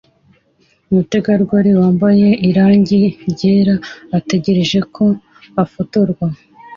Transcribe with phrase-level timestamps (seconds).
[0.89, 3.01] Umutegarugori wambaye irangi
[3.31, 3.75] ryera
[4.17, 5.05] ategereje ko
[5.63, 6.27] afotorwa